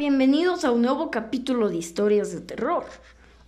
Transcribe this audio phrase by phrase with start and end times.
[0.00, 2.86] Bienvenidos a un nuevo capítulo de historias de terror.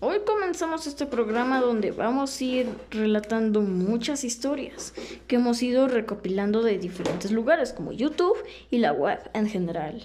[0.01, 4.93] Hoy comenzamos este programa donde vamos a ir relatando muchas historias
[5.27, 8.37] que hemos ido recopilando de diferentes lugares como YouTube
[8.71, 10.04] y la web en general.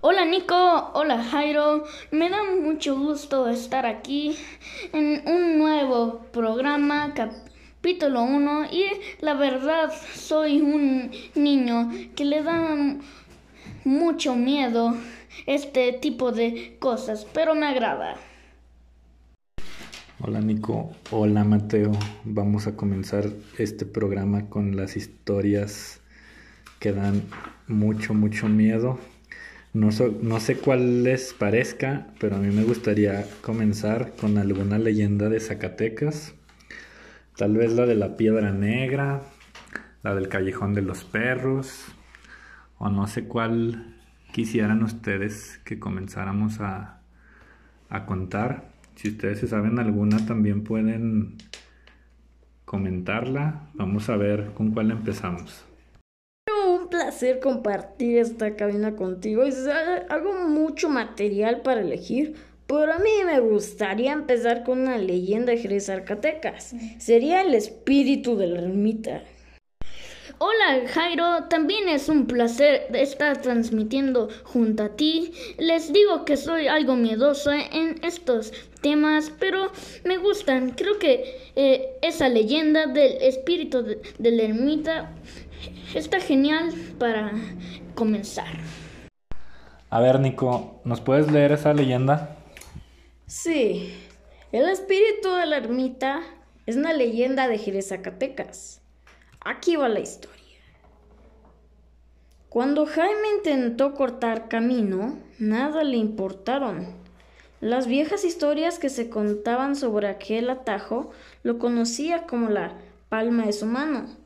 [0.00, 4.36] Hola Nico, hola Jairo, me da mucho gusto estar aquí
[4.92, 8.86] en un nuevo programa, capítulo 1 y
[9.20, 12.76] la verdad soy un niño que le da
[13.84, 14.96] mucho miedo
[15.46, 18.16] este tipo de cosas, pero me agrada.
[20.20, 21.92] Hola Nico, hola Mateo.
[22.24, 23.26] Vamos a comenzar
[23.58, 26.00] este programa con las historias
[26.78, 27.22] que dan
[27.66, 28.98] mucho, mucho miedo.
[29.72, 29.88] No,
[30.22, 35.40] no sé cuál les parezca, pero a mí me gustaría comenzar con alguna leyenda de
[35.40, 36.34] Zacatecas.
[37.36, 39.22] Tal vez la de la piedra negra,
[40.04, 41.86] la del callejón de los perros,
[42.78, 43.93] o no sé cuál
[44.34, 46.98] quisieran ustedes que comenzáramos a,
[47.88, 48.64] a contar.
[48.96, 51.36] Si ustedes se saben alguna, también pueden
[52.64, 53.68] comentarla.
[53.74, 55.64] Vamos a ver con cuál empezamos.
[56.68, 59.44] Un placer compartir esta cabina contigo.
[60.08, 62.34] Hago mucho material para elegir,
[62.66, 66.74] pero a mí me gustaría empezar con una leyenda de Jerez Arcatecas.
[66.98, 69.22] Sería el espíritu de la ermita.
[70.38, 75.32] Hola Jairo, también es un placer estar transmitiendo junto a ti.
[75.58, 79.70] Les digo que soy algo miedoso en estos temas, pero
[80.04, 80.70] me gustan.
[80.70, 85.12] Creo que eh, esa leyenda del espíritu de, de la ermita
[85.94, 87.32] está genial para
[87.94, 88.58] comenzar.
[89.88, 92.38] A ver, Nico, ¿nos puedes leer esa leyenda?
[93.26, 93.94] Sí,
[94.50, 96.22] el espíritu de la ermita
[96.66, 98.83] es una leyenda de Jerez Zacatecas.
[99.44, 100.34] Aquí va la historia.
[102.48, 106.86] Cuando Jaime intentó cortar camino, nada le importaron.
[107.60, 111.10] Las viejas historias que se contaban sobre aquel atajo
[111.42, 112.78] lo conocía como la
[113.10, 114.16] palma de su mano,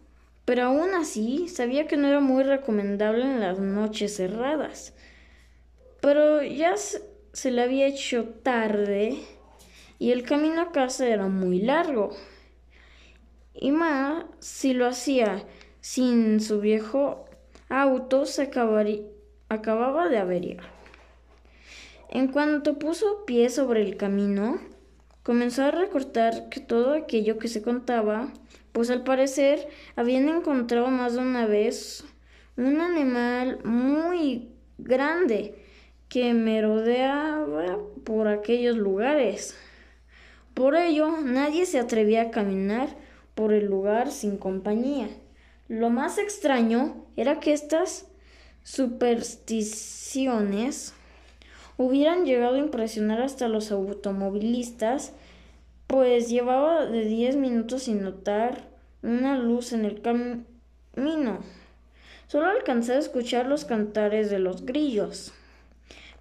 [0.45, 4.95] pero aún así sabía que no era muy recomendable en las noches cerradas.
[6.01, 9.19] Pero ya se le había hecho tarde
[9.99, 12.11] y el camino a casa era muy largo.
[13.61, 15.43] Y más si lo hacía
[15.81, 17.25] sin su viejo
[17.69, 20.63] auto se acababa de averiar.
[22.09, 24.61] En cuanto puso pie sobre el camino,
[25.23, 28.33] comenzó a recortar que todo aquello que se contaba,
[28.73, 32.05] pues al parecer habían encontrado más de una vez
[32.57, 34.49] un animal muy
[34.79, 35.55] grande
[36.09, 39.57] que merodeaba por aquellos lugares.
[40.55, 42.89] Por ello, nadie se atrevía a caminar
[43.38, 45.09] por el lugar sin compañía.
[45.69, 48.09] Lo más extraño era que estas
[48.65, 50.93] supersticiones
[51.77, 55.12] hubieran llegado a impresionar hasta los automovilistas,
[55.87, 58.66] pues llevaba de 10 minutos sin notar
[59.04, 61.38] una luz en el camino.
[62.27, 65.32] Solo alcancé a escuchar los cantares de los grillos.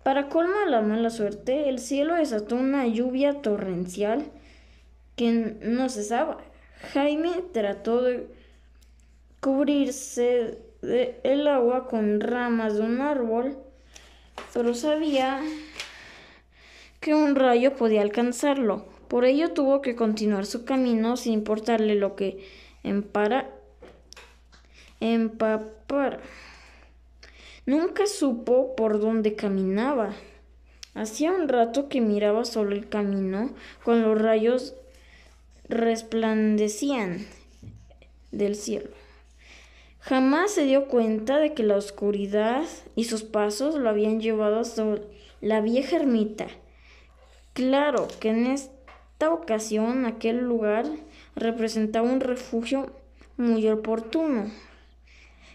[0.03, 4.25] Para colmo de la mala suerte, el cielo desató una lluvia torrencial
[5.15, 6.46] que no cesaba.
[6.93, 8.27] Jaime trató de
[9.39, 13.57] cubrirse de el agua con ramas de un árbol,
[14.53, 15.41] pero sabía
[16.99, 18.85] que un rayo podía alcanzarlo.
[19.07, 22.45] Por ello tuvo que continuar su camino sin importarle lo que
[22.83, 23.49] empara,
[24.99, 26.19] empapara.
[27.65, 30.13] Nunca supo por dónde caminaba.
[30.93, 33.51] Hacía un rato que miraba solo el camino
[33.83, 34.75] con los rayos
[35.69, 37.25] resplandecían
[38.31, 38.89] del cielo.
[39.99, 42.63] Jamás se dio cuenta de que la oscuridad
[42.95, 44.99] y sus pasos lo habían llevado hasta
[45.41, 46.47] la vieja ermita.
[47.53, 50.85] Claro que en esta ocasión aquel lugar
[51.35, 52.93] representaba un refugio
[53.35, 54.49] muy oportuno.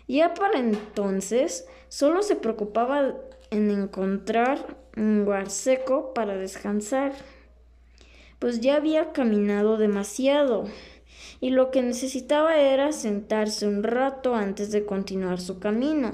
[0.06, 3.14] Ya para entonces solo se preocupaba
[3.50, 7.12] en encontrar un lugar seco para descansar
[8.42, 10.64] pues ya había caminado demasiado
[11.40, 16.10] y lo que necesitaba era sentarse un rato antes de continuar su camino.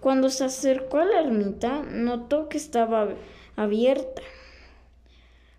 [0.00, 3.10] Cuando se acercó a la ermita, notó que estaba
[3.54, 4.22] abierta,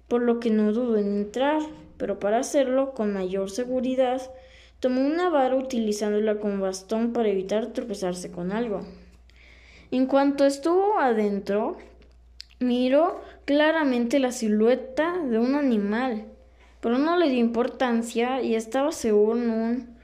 [0.10, 1.62] por lo que no dudó en entrar,
[1.96, 4.22] pero para hacerlo con mayor seguridad,
[4.82, 8.82] tomó una vara utilizándola como bastón para evitar tropezarse con algo.
[9.92, 11.78] En cuanto estuvo adentro,
[12.60, 16.26] Miró claramente la silueta de un animal,
[16.82, 19.98] pero no le dio importancia y estaba seguro en un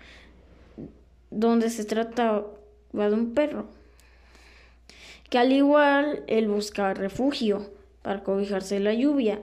[1.32, 2.46] donde se trataba
[2.92, 3.66] de un perro
[5.34, 7.72] que al igual él buscaba refugio
[8.04, 9.40] para cobijarse de la lluvia.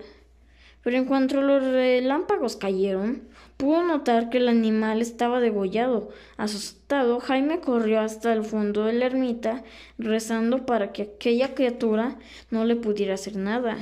[0.84, 3.24] Pero en cuanto los relámpagos cayeron,
[3.60, 6.08] pudo notar que el animal estaba degollado.
[6.38, 9.62] Asustado, Jaime corrió hasta el fondo de la ermita,
[9.98, 12.16] rezando para que aquella criatura
[12.50, 13.76] no le pudiera hacer nada.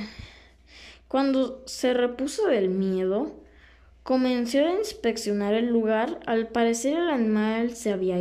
[1.07, 3.31] Cuando se repuso del miedo,
[4.03, 6.19] comenzó a inspeccionar el lugar.
[6.25, 8.17] Al parecer el animal se había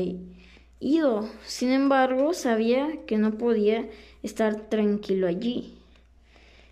[0.79, 1.29] ido.
[1.45, 3.89] Sin embargo, sabía que no podía
[4.23, 5.75] estar tranquilo allí.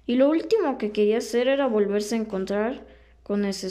[0.07, 2.87] Y lo último que quería hacer era volverse a encontrar
[3.25, 3.67] con ese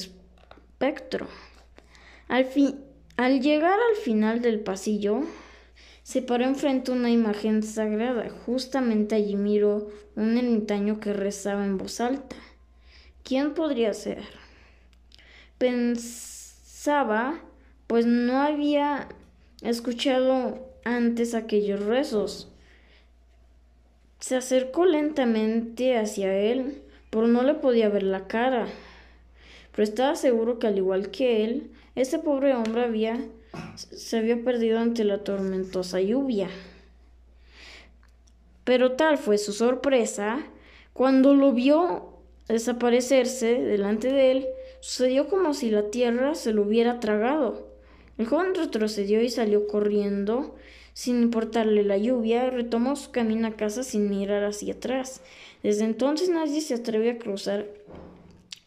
[3.18, 5.22] al llegar al final del pasillo,
[6.04, 8.30] se paró enfrente a una imagen sagrada.
[8.46, 12.36] Justamente allí miró un ermitaño que rezaba en voz alta.
[13.24, 14.24] ¿Quién podría ser?
[15.58, 17.42] Pensaba,
[17.88, 19.08] pues no había
[19.62, 22.52] escuchado antes aquellos rezos.
[24.20, 28.68] Se acercó lentamente hacia él, pero no le podía ver la cara.
[29.76, 33.20] Pero estaba seguro que al igual que él, ese pobre hombre había
[33.92, 36.50] se había perdido ante la tormentosa lluvia.
[38.64, 40.46] Pero tal fue su sorpresa
[40.94, 42.14] cuando lo vio
[42.48, 44.48] desaparecerse delante de él,
[44.80, 47.68] sucedió como si la tierra se lo hubiera tragado.
[48.18, 50.56] El joven retrocedió y salió corriendo,
[50.94, 55.22] sin importarle la lluvia, retomó su camino a casa sin mirar hacia atrás.
[55.64, 57.68] Desde entonces nadie se atrevió a cruzar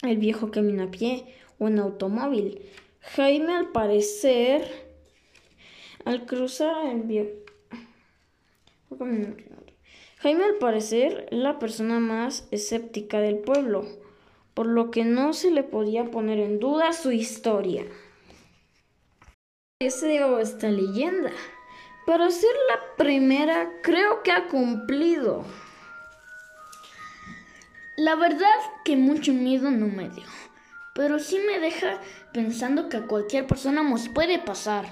[0.03, 1.25] el viejo camino a pie
[1.59, 2.63] o en automóvil.
[3.01, 4.69] Jaime, al parecer,
[6.05, 7.31] al cruzar el viejo...
[10.19, 13.87] Jaime, al parecer, la persona más escéptica del pueblo,
[14.55, 17.85] por lo que no se le podía poner en duda su historia.
[19.81, 21.31] Se dio esta leyenda.
[22.05, 25.45] Para ser la primera, creo que ha cumplido.
[27.99, 28.47] La verdad
[28.85, 30.23] que mucho miedo no me dio,
[30.95, 31.99] pero sí me deja
[32.33, 34.85] pensando que a cualquier persona nos puede pasar.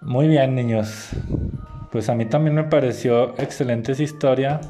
[0.00, 1.10] Muy bien, niños.
[1.92, 4.60] Pues a mí también me pareció excelente esa historia,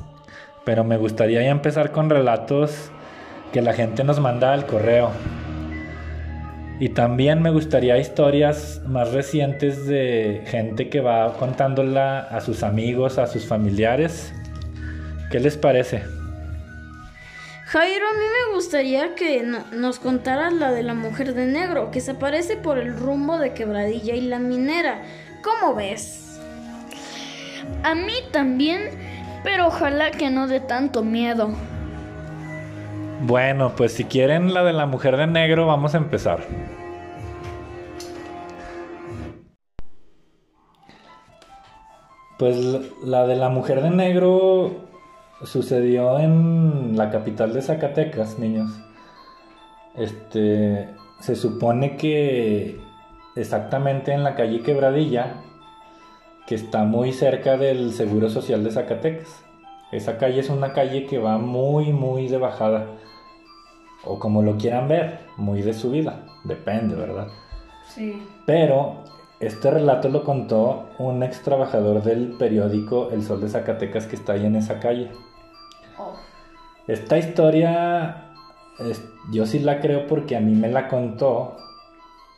[0.67, 2.91] pero me gustaría ya empezar con relatos
[3.50, 5.12] que la gente nos manda al correo.
[6.81, 13.17] Y también me gustaría historias más recientes de gente que va contándola a sus amigos,
[13.17, 14.35] a sus familiares.
[15.31, 16.15] ¿Qué les parece?
[17.66, 22.00] Jairo, a mí me gustaría que nos contaras la de la mujer de negro, que
[22.00, 25.02] se aparece por el rumbo de Quebradilla y la minera.
[25.42, 26.38] ¿Cómo ves?
[27.82, 28.90] A mí también,
[29.42, 31.50] pero ojalá que no dé tanto miedo.
[33.22, 36.44] Bueno, pues si quieren la de la mujer de negro, vamos a empezar.
[42.38, 42.56] Pues
[43.02, 44.86] la de la mujer de negro
[45.43, 48.71] sucedió en la capital de Zacatecas, niños.
[49.94, 50.88] Este,
[51.21, 52.81] se supone que
[53.35, 55.35] exactamente en la calle Quebradilla,
[56.47, 59.44] que está muy cerca del Seguro Social de Zacatecas.
[59.93, 62.87] Esa calle es una calle que va muy, muy de bajada.
[64.05, 66.25] O como lo quieran ver, muy de subida.
[66.44, 67.29] Depende, ¿verdad?
[67.88, 68.23] Sí.
[68.47, 69.05] Pero
[69.41, 74.33] este relato lo contó un ex trabajador del periódico El Sol de Zacatecas que está
[74.33, 75.11] ahí en esa calle.
[76.87, 78.26] Esta historia
[79.30, 81.56] yo sí la creo porque a mí me la contó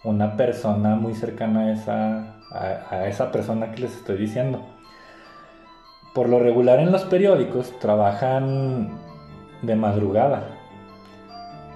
[0.04, 2.34] una persona muy cercana a esa,
[2.90, 4.64] a esa persona que les estoy diciendo.
[6.14, 8.98] Por lo regular en los periódicos trabajan
[9.62, 10.44] de madrugada,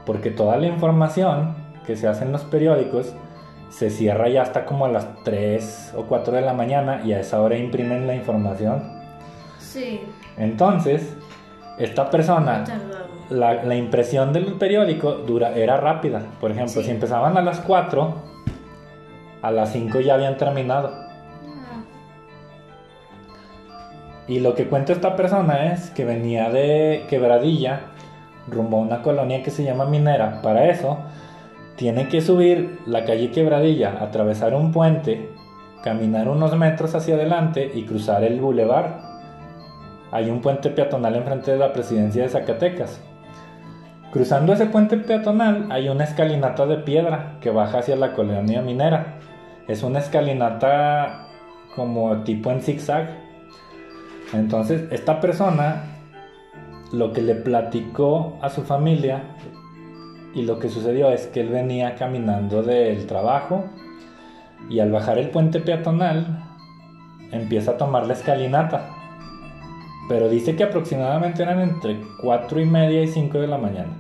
[0.07, 1.55] porque toda la información
[1.87, 3.15] que se hace en los periódicos
[3.71, 7.21] se cierra ya hasta como a las 3 o 4 de la mañana y a
[7.21, 8.83] esa hora imprimen la información.
[9.59, 10.01] Sí.
[10.37, 11.17] Entonces,
[11.79, 12.65] esta persona,
[13.31, 16.23] la, la, impresión del periódico dura, era rápida.
[16.41, 16.85] Por ejemplo, Sí.
[16.85, 18.15] si empezaban a las 4,
[19.43, 21.03] a las 5 ya habían terminado.
[24.29, 27.81] Y lo que cuenta esta persona es que venía de Quebradilla
[28.49, 30.41] rumbo a una colonia que se llama Minera.
[30.43, 30.99] Para eso,
[31.77, 35.31] tiene que subir la calle Quebradilla, atravesar un puente,
[35.83, 39.12] caminar unos metros hacia adelante y cruzar el bulevar.
[40.13, 43.01] Hay un puente peatonal enfrente de la presidencia de Zacatecas.
[44.13, 49.19] Cruzando ese puente peatonal hay una escalinata de piedra que baja hacia la colonia minera.
[49.67, 51.29] Es una escalinata
[51.75, 53.09] como tipo en zigzag.
[54.35, 55.85] Entonces, esta persona
[56.93, 59.23] lo que le platicó a su familia
[60.35, 63.65] y lo que sucedió es que él venía caminando del trabajo
[64.69, 66.45] y al bajar el puente peatonal
[67.31, 68.91] empieza a tomar la escalinata.
[70.09, 73.93] Pero dice que aproximadamente eran entre 4 y media y 5 de la mañana.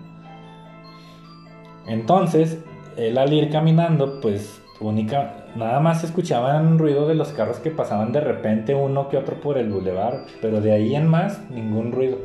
[1.86, 2.62] Entonces,
[2.96, 8.12] él al ir caminando, pues única, nada más escuchaban ruido de los carros que pasaban
[8.12, 12.18] de repente uno que otro por el bulevar, pero de ahí en más ningún ruido.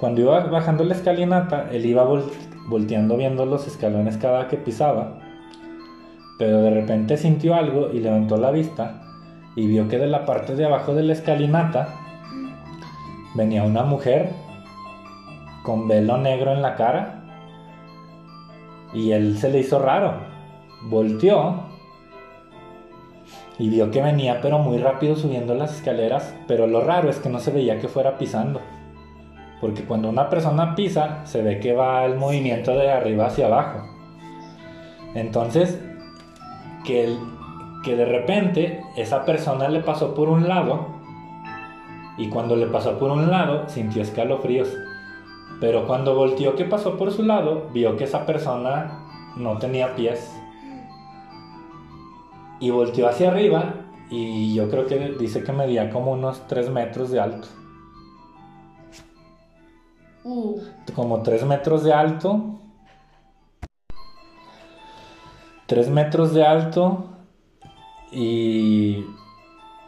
[0.00, 2.06] Cuando iba bajando la escalinata, él iba
[2.68, 5.18] volteando viendo los escalones cada que pisaba,
[6.38, 9.00] pero de repente sintió algo y levantó la vista
[9.56, 12.03] y vio que de la parte de abajo de la escalinata
[13.34, 14.30] venía una mujer
[15.62, 17.22] con velo negro en la cara
[18.92, 20.34] y él se le hizo raro
[20.84, 21.62] volteó
[23.58, 27.28] y vio que venía pero muy rápido subiendo las escaleras, pero lo raro es que
[27.28, 28.60] no se veía que fuera pisando.
[29.60, 33.86] Porque cuando una persona pisa, se ve que va el movimiento de arriba hacia abajo.
[35.14, 35.80] Entonces,
[36.84, 37.16] que,
[37.84, 40.88] que de repente esa persona le pasó por un lado
[42.16, 44.68] y cuando le pasó por un lado sintió escalofríos.
[45.60, 50.30] Pero cuando volteó que pasó por su lado, vio que esa persona no tenía pies
[52.60, 53.74] y volteó hacia arriba
[54.10, 57.48] y yo creo que dice que medía como unos 3 metros de alto.
[60.24, 60.60] Uh.
[60.94, 62.60] Como 3 metros de alto.
[65.66, 67.04] 3 metros de alto.
[68.12, 69.04] Y...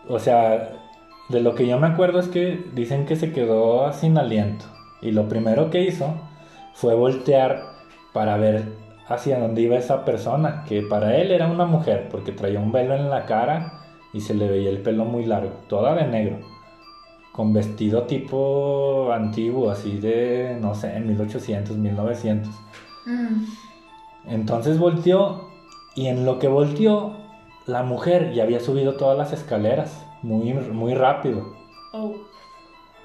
[0.09, 0.86] O sea,
[1.29, 4.65] de lo que yo me acuerdo es que dicen que se quedó sin aliento.
[5.03, 6.15] Y lo primero que hizo
[6.75, 7.63] fue voltear
[8.13, 8.65] para ver
[9.09, 12.95] hacia dónde iba esa persona, que para él era una mujer, porque traía un velo
[12.95, 16.39] en la cara y se le veía el pelo muy largo, toda de negro,
[17.33, 22.53] con vestido tipo antiguo, así de, no sé, 1800, 1900.
[23.05, 23.45] Mm.
[24.29, 25.49] Entonces volteó
[25.95, 27.17] y en lo que volteó,
[27.67, 31.55] la mujer ya había subido todas las escaleras, muy, muy rápido.
[31.93, 32.15] Oh.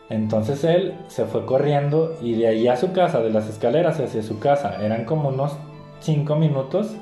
[0.09, 4.23] Entonces él se fue corriendo y de ahí a su casa, de las escaleras hacia
[4.23, 5.55] su casa, eran como unos
[5.99, 6.95] cinco minutos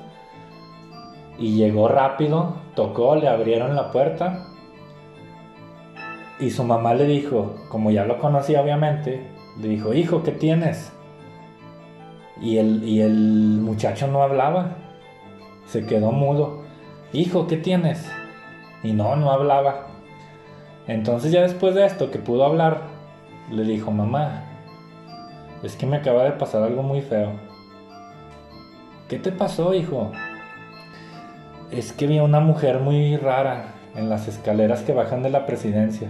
[1.39, 4.45] y llegó rápido, tocó, le abrieron la puerta
[6.39, 9.25] y su mamá le dijo, como ya lo conocía obviamente,
[9.59, 10.91] le dijo, hijo, ¿qué tienes?
[12.41, 14.75] Y el, y el muchacho no hablaba,
[15.65, 16.63] se quedó mudo.
[17.11, 18.09] Hijo, ¿qué tienes?
[18.83, 19.88] Y no, no hablaba.
[20.89, 22.81] Entonces ya después de esto que pudo hablar,
[23.51, 24.43] le dijo, mamá,
[25.61, 27.33] es que me acaba de pasar algo muy feo.
[29.07, 30.11] ¿Qué te pasó, hijo?
[31.69, 35.45] Es que vi a una mujer muy rara en las escaleras que bajan de la
[35.45, 36.09] presidencia.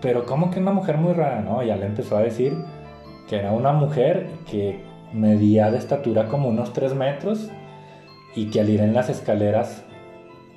[0.00, 1.40] Pero ¿cómo que una mujer muy rara?
[1.40, 2.56] No, ya le empezó a decir
[3.28, 7.50] que era una mujer que medía de estatura como unos 3 metros
[8.36, 9.84] y que al ir en las escaleras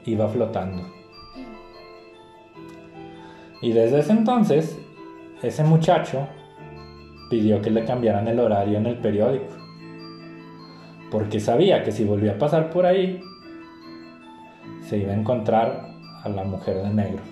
[0.05, 0.96] iba flotando.
[3.61, 4.77] Y desde ese entonces,
[5.41, 6.27] ese muchacho
[7.29, 9.57] pidió que le cambiaran el horario en el periódico
[11.11, 13.21] porque sabía que si volvía a pasar por ahí,
[14.81, 15.89] se iba a encontrar
[16.23, 17.23] a la mujer de negro.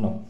[0.00, 0.22] No.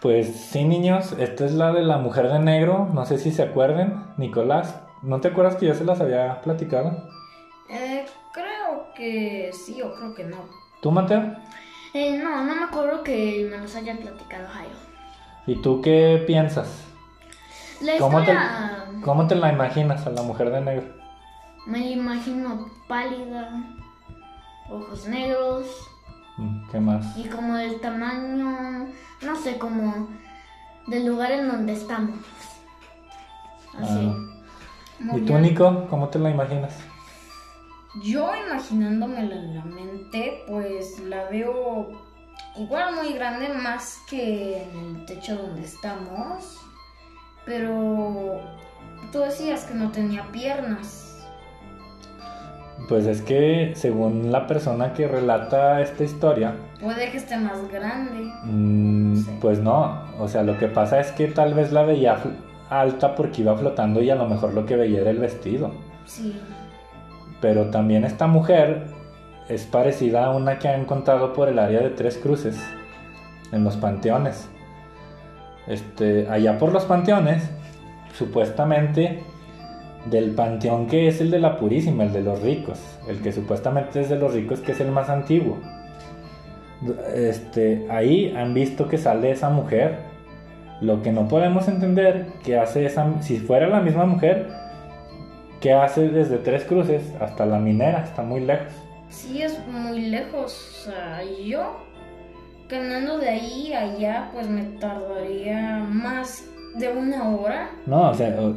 [0.00, 2.88] Pues sí, niños, esta es la de la mujer de negro.
[2.92, 4.02] No sé si se acuerden.
[4.16, 7.08] Nicolás, ¿no te acuerdas que yo se las había platicado?
[7.70, 10.38] Eh, creo que sí o creo que no.
[10.82, 11.36] ¿Tú, Mateo?
[11.98, 14.76] Eh, no, no me acuerdo que me los haya platicado Jairo.
[15.48, 16.84] ¿Y tú qué piensas?
[17.98, 18.36] ¿Cómo, te,
[19.02, 20.94] ¿Cómo te la imaginas a la mujer de negro?
[21.66, 23.50] Me imagino pálida,
[24.70, 25.66] ojos negros.
[26.36, 27.16] Mm, ¿Qué más?
[27.16, 28.86] Y como del tamaño,
[29.22, 30.08] no sé, como
[30.86, 32.20] del lugar en donde estamos.
[33.76, 34.12] Así.
[35.02, 35.16] Ah.
[35.16, 36.78] ¿Y tú, Nico, cómo te la imaginas?
[37.94, 41.88] Yo imaginándomela en la mente, pues la veo
[42.56, 46.58] igual muy grande, más que en el techo donde estamos.
[47.46, 48.40] Pero
[49.10, 51.26] tú decías que no tenía piernas.
[52.88, 56.54] Pues es que según la persona que relata esta historia...
[56.80, 58.30] Puede que esté más grande.
[58.44, 62.18] Mm, pues no, o sea, lo que pasa es que tal vez la veía
[62.70, 65.72] alta porque iba flotando y a lo mejor lo que veía era el vestido.
[66.06, 66.38] Sí.
[67.40, 68.86] Pero también esta mujer
[69.48, 72.58] es parecida a una que han encontrado por el área de Tres Cruces,
[73.52, 74.48] en los panteones.
[75.66, 77.48] Este, allá por los panteones,
[78.14, 79.22] supuestamente
[80.06, 84.00] del panteón que es el de la Purísima, el de los ricos, el que supuestamente
[84.00, 85.58] es de los ricos que es el más antiguo.
[87.14, 89.98] Este, ahí han visto que sale esa mujer.
[90.80, 94.48] Lo que no podemos entender que hace esa, si fuera la misma mujer,
[95.60, 98.72] que hace desde Tres Cruces hasta la minera, está muy lejos.
[99.08, 100.86] Sí, es muy lejos.
[100.86, 101.76] O sea, yo
[102.68, 106.44] caminando de ahí a allá, pues me tardaría más
[106.76, 107.70] de una hora.
[107.86, 108.54] No, o sea, o,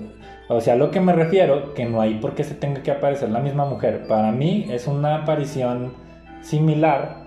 [0.53, 3.29] o sea, lo que me refiero, que no hay por qué se tenga que aparecer
[3.29, 4.05] la misma mujer.
[4.08, 5.93] Para mí es una aparición
[6.41, 7.24] similar,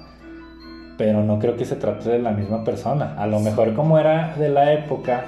[0.99, 3.15] pero no creo que se trate de la misma persona.
[3.19, 5.25] A lo mejor como era de la época,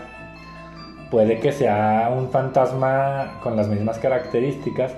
[1.10, 4.94] puede que sea un fantasma con las mismas características,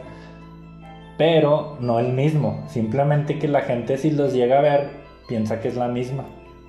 [1.16, 2.64] pero no el mismo.
[2.68, 4.90] Simplemente que la gente si los llega a ver
[5.28, 6.24] piensa que es la misma.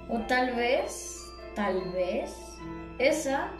[0.09, 2.35] O tal vez, tal vez,
[2.97, 3.51] esa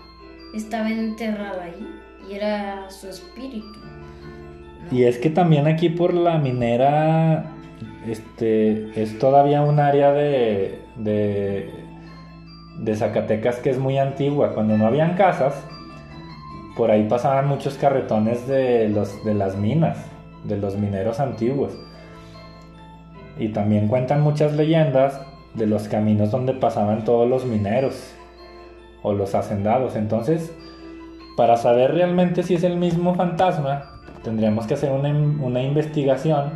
[0.53, 1.87] estaba enterrada ahí
[2.29, 3.79] y era su espíritu.
[4.91, 7.45] Y es que también aquí por la minera,
[8.07, 11.69] este, es todavía un área de, de,
[12.81, 14.53] de Zacatecas que es muy antigua.
[14.53, 15.53] Cuando no habían casas,
[16.75, 19.97] por ahí pasaban muchos carretones de, los, de las minas,
[20.45, 21.77] de los mineros antiguos.
[23.37, 25.19] Y también cuentan muchas leyendas
[25.55, 28.13] de los caminos donde pasaban todos los mineros
[29.01, 29.95] o los hacendados.
[29.95, 30.53] Entonces,
[31.35, 36.51] para saber realmente si es el mismo fantasma, tendríamos que hacer una, una, investigación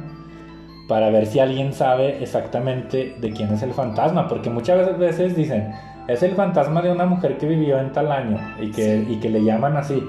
[0.87, 5.73] para ver si alguien sabe exactamente de quién es el fantasma, porque muchas veces dicen,
[6.07, 9.29] es el fantasma de una mujer que vivió en tal año y que, y que
[9.29, 10.03] le llaman así,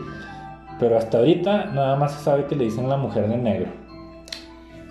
[0.79, 3.71] pero hasta ahorita nada más se sabe que le dicen la mujer de negro.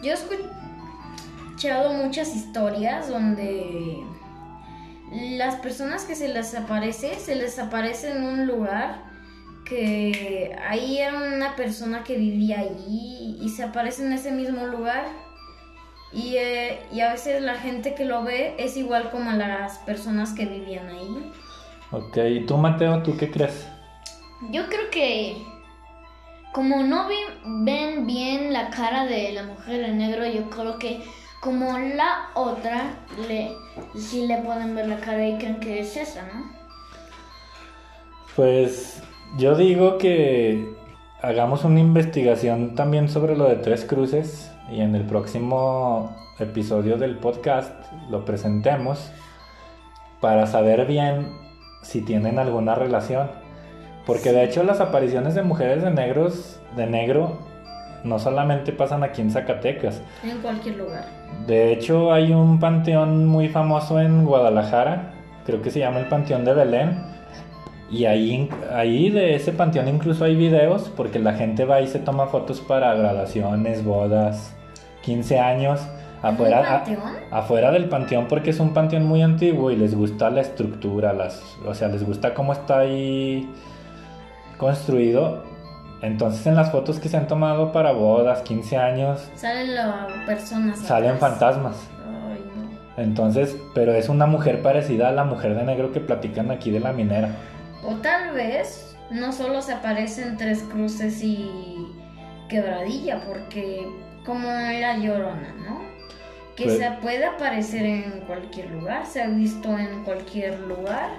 [0.01, 4.03] Yo he escuchado muchas historias donde
[5.37, 9.03] las personas que se les aparece, se les aparece en un lugar
[9.65, 15.05] que ahí era una persona que vivía allí y se aparece en ese mismo lugar
[16.13, 20.33] y, eh, y, a veces la gente que lo ve es igual como las personas
[20.33, 21.31] que vivían ahí.
[21.91, 23.67] Ok, ¿y tú Mateo, tú qué crees?
[24.51, 25.37] Yo creo que
[26.53, 27.07] como no
[27.45, 31.03] ven bien la cara de la mujer de negro, yo creo que
[31.41, 32.93] como la otra,
[33.27, 33.51] le,
[33.95, 36.51] sí le pueden ver la cara y creen que es esa, ¿no?
[38.35, 39.03] Pues
[39.37, 40.73] yo digo que
[41.21, 47.17] hagamos una investigación también sobre lo de Tres Cruces y en el próximo episodio del
[47.17, 47.73] podcast
[48.09, 49.11] lo presentemos
[50.21, 51.27] para saber bien
[51.81, 53.29] si tienen alguna relación.
[54.05, 57.39] Porque de hecho las apariciones de mujeres de negros de negro
[58.03, 60.01] no solamente pasan aquí en Zacatecas.
[60.23, 61.05] En cualquier lugar.
[61.47, 65.13] De hecho hay un panteón muy famoso en Guadalajara,
[65.45, 67.12] creo que se llama el Panteón de Belén.
[67.93, 71.99] Y ahí, ahí de ese panteón incluso hay videos porque la gente va y se
[71.99, 74.55] toma fotos para graduaciones, bodas,
[75.03, 75.79] 15 años.
[76.23, 76.83] Afuera,
[77.31, 81.11] a, afuera del panteón porque es un panteón muy antiguo y les gusta la estructura,
[81.11, 83.47] las, o sea, les gusta cómo está ahí
[84.57, 85.43] construido.
[86.01, 90.79] Entonces en las fotos que se han tomado para bodas, 15 años, salen las personas.
[90.79, 91.29] Salen atrás.
[91.29, 91.75] fantasmas.
[92.07, 93.03] Ay, no.
[93.03, 96.79] Entonces, pero es una mujer parecida a la mujer de negro que platican aquí de
[96.79, 97.29] la minera.
[97.85, 101.87] O tal vez no solo se aparecen tres cruces y
[102.49, 103.87] quebradilla, porque
[104.25, 105.81] como la llorona, ¿no?
[106.55, 111.09] Que Pues- se puede aparecer en cualquier lugar, se ha visto en cualquier lugar.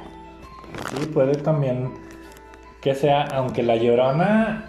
[0.90, 1.92] Sí, puede también
[2.80, 4.66] que sea, aunque la llorona,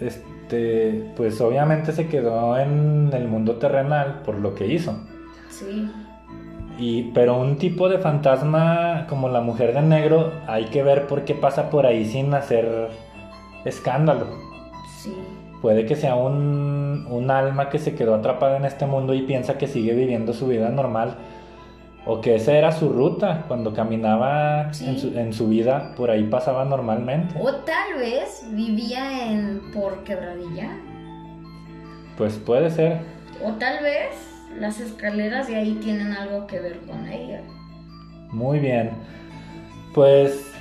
[0.00, 4.96] este, pues obviamente se quedó en el mundo terrenal por lo que hizo.
[5.48, 5.90] Sí.
[6.80, 11.24] Y, pero un tipo de fantasma como la mujer de negro, hay que ver por
[11.26, 12.88] qué pasa por ahí sin hacer
[13.66, 14.26] escándalo.
[14.98, 15.14] Sí.
[15.60, 19.58] Puede que sea un, un alma que se quedó atrapada en este mundo y piensa
[19.58, 21.16] que sigue viviendo su vida normal.
[22.06, 23.44] O que esa era su ruta.
[23.46, 24.86] Cuando caminaba Sí.
[24.88, 27.34] en, su, en su vida, por ahí pasaba normalmente.
[27.38, 30.70] O tal vez vivía en por quebradilla.
[32.16, 33.00] Pues puede ser.
[33.44, 37.42] O tal vez las escaleras de ahí tienen algo que ver con ella.
[38.30, 38.90] Muy bien.
[39.94, 40.52] Pues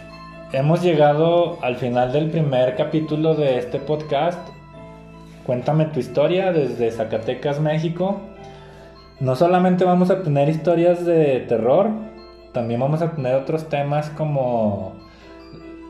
[0.51, 4.39] hemos llegado al final del primer capítulo de este podcast.
[5.45, 8.21] Cuéntame tu historia desde Zacatecas, México.
[9.19, 11.89] No solamente vamos a tener historias de terror,
[12.53, 14.93] también vamos a tener otros temas como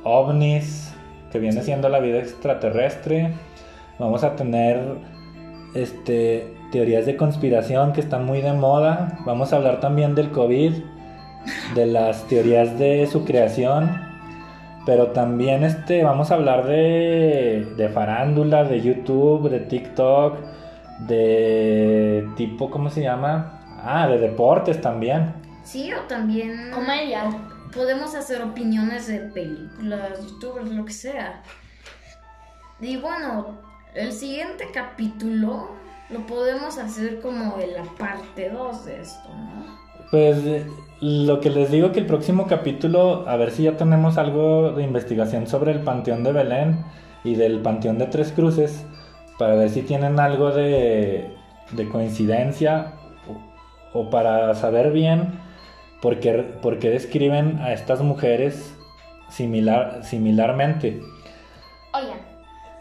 [0.04, 0.94] ovnis,
[1.32, 3.34] que viene siendo la vida extraterrestre.
[4.00, 4.80] Vamos a tener
[5.76, 9.20] este teorías de conspiración que están muy de moda.
[9.26, 10.74] Vamos a hablar también del COVID,
[11.76, 14.08] de las teorías de su creación.
[14.86, 20.38] Pero también este, vamos a hablar de, de farándula, de YouTube, de TikTok,
[21.08, 23.60] de tipo, ¿cómo se llama?
[23.84, 25.34] Ah, de deportes también.
[25.64, 27.30] Sí, o también Comedia.
[27.74, 31.44] podemos hacer opiniones de películas, youtubers, lo que sea.
[32.82, 33.58] Y bueno,
[33.94, 35.70] el siguiente capítulo
[36.10, 39.80] lo podemos hacer como en la parte 2 de esto, ¿no?
[40.12, 40.66] Pues
[41.02, 44.84] lo que les digo que el próximo capítulo, a ver si ya tenemos algo de
[44.84, 46.84] investigación sobre el Panteón de Belén
[47.24, 48.86] y del Panteón de Tres Cruces,
[49.38, 51.32] para ver si tienen algo de,
[51.72, 52.94] de coincidencia
[53.94, 55.40] o, o para saber bien
[56.02, 58.76] por qué, por qué describen a estas mujeres
[59.30, 61.02] similar, similarmente.
[61.94, 62.20] Oigan,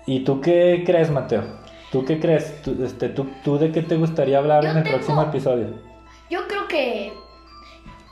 [0.07, 1.43] ¿Y tú qué crees, Mateo?
[1.91, 2.61] ¿Tú qué crees?
[2.63, 5.69] ¿Tú, este, tú, tú de qué te gustaría hablar Yo en el tengo- próximo episodio?
[6.31, 7.13] yo creo que.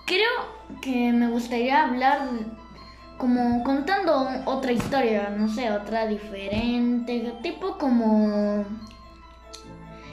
[0.06, 2.28] Creo que me gustaría hablar
[3.18, 8.64] como contando otra historia, no sé, otra diferente, tipo como.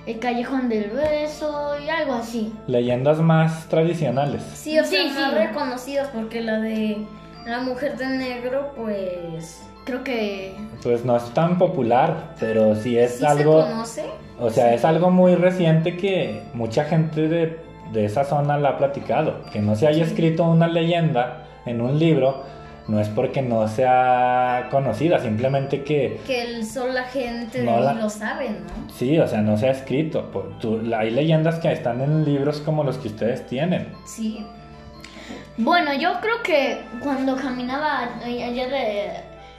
[0.05, 2.53] El Callejón del Beso y algo así.
[2.67, 4.43] Leyendas más tradicionales.
[4.43, 5.37] Sí, o sea, Sí, más sí.
[5.37, 7.05] reconocidas porque la de
[7.45, 10.55] la mujer de negro, pues Creo que.
[10.81, 14.05] Pues no es tan popular, pero sí es sí algo, se conoce.
[14.39, 17.59] o sea, es algo muy reciente que mucha gente de,
[17.91, 19.43] de esa zona la ha platicado.
[19.51, 22.43] Que no se haya escrito una leyenda en un libro,
[22.89, 27.93] no es porque no sea conocida, simplemente que Que el sol la gente No la-
[27.93, 28.91] lo sabe, ¿no?
[28.93, 30.23] sí, o sea, no se ha escrito.
[30.59, 33.87] Tú- hay leyendas que están en libros como los que ustedes tienen.
[34.05, 34.45] Sí.
[35.57, 39.11] Bueno, yo creo que cuando caminaba allá de,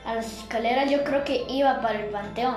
[0.04, 2.56] a las escaleras, yo creo que iba para el panteón.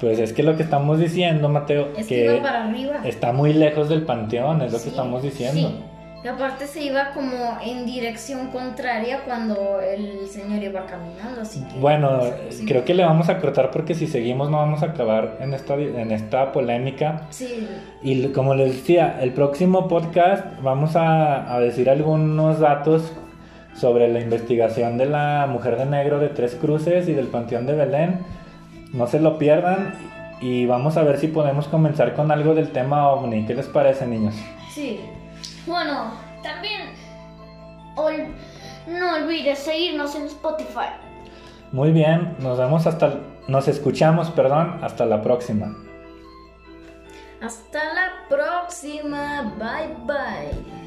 [0.00, 3.00] Pues es que lo que estamos diciendo, Mateo, Es que, que iba para arriba.
[3.04, 5.68] está muy lejos del panteón, es lo que Sí, estamos diciendo.
[5.68, 5.82] sí.
[6.24, 11.78] Y aparte se iba como en dirección contraria cuando el señor iba caminando, así que...
[11.78, 12.64] Bueno, sí.
[12.66, 15.74] creo que le vamos a cortar porque si seguimos no vamos a acabar en esta,
[15.74, 17.26] en esta polémica.
[17.30, 17.68] Sí,
[18.02, 23.12] Y como les decía, el próximo podcast vamos a, a decir algunos datos
[23.76, 27.74] sobre la investigación de la mujer de negro de Tres Cruces y del Panteón de
[27.74, 28.20] Belén.
[28.92, 29.94] No se lo pierdan
[30.40, 33.44] y vamos a ver si podemos comenzar con algo del tema ovni.
[33.46, 34.34] ¿Qué les parece, niños?
[34.72, 35.00] sí.
[35.66, 36.12] Bueno,
[36.44, 36.82] también
[37.96, 38.28] ol-
[38.86, 40.90] no olvides seguirnos en Spotify.
[41.72, 43.14] Muy bien, nos vemos hasta,
[43.48, 45.74] nos escuchamos, perdón, hasta la próxima.
[47.42, 49.52] Hasta la próxima.
[49.58, 50.86] Bye bye.